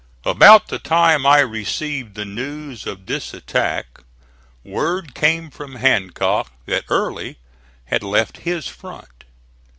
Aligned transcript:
About 0.25 0.69
the 0.69 0.79
time 0.79 1.27
I 1.27 1.41
received 1.41 2.15
the 2.15 2.25
news 2.25 2.87
of 2.87 3.05
this 3.05 3.35
attack, 3.35 4.01
word 4.63 5.13
came 5.13 5.51
from 5.51 5.75
Hancock 5.75 6.51
that 6.65 6.85
Early 6.89 7.37
had 7.85 8.01
left 8.01 8.37
his 8.37 8.67
front. 8.67 9.25